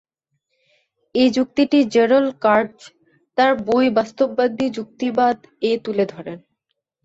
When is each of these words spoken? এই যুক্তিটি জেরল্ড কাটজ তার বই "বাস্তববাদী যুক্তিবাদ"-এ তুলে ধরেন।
এই 1.15 1.29
যুক্তিটি 1.31 1.79
জেরল্ড 1.93 2.31
কাটজ 2.41 2.79
তার 3.37 3.51
বই 3.67 3.85
"বাস্তববাদী 3.97 4.65
যুক্তিবাদ"-এ 4.77 5.71
তুলে 5.85 6.05
ধরেন। 6.13 6.37